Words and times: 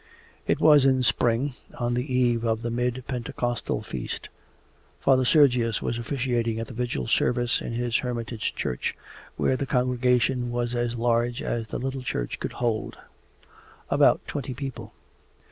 It 0.47 0.59
was 0.59 0.83
in 0.83 1.03
spring, 1.03 1.53
on 1.77 1.93
the 1.93 2.11
eve 2.11 2.43
of 2.43 2.63
the 2.63 2.71
mid 2.71 3.03
Pentecostal 3.07 3.83
feast. 3.83 4.29
Father 4.99 5.23
Sergius 5.23 5.79
was 5.79 5.99
officiating 5.99 6.59
at 6.59 6.65
the 6.65 6.73
Vigil 6.73 7.05
Service 7.05 7.61
in 7.61 7.73
his 7.73 7.97
hermitage 7.99 8.55
church, 8.55 8.97
where 9.35 9.55
the 9.55 9.67
congregation 9.67 10.49
was 10.49 10.73
as 10.73 10.95
large 10.95 11.43
as 11.43 11.67
the 11.67 11.77
little 11.77 12.01
church 12.01 12.39
could 12.39 12.53
hold 12.53 12.97
about 13.91 14.25
twenty 14.25 14.55
people. 14.55 14.91